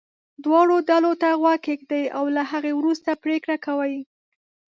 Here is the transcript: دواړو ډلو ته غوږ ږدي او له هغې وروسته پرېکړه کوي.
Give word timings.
دواړو 0.43 0.75
ډلو 0.89 1.11
ته 1.21 1.29
غوږ 1.41 1.63
ږدي 1.79 2.03
او 2.17 2.25
له 2.35 2.43
هغې 2.51 2.71
وروسته 2.75 3.09
پرېکړه 3.23 3.55
کوي. 3.65 3.97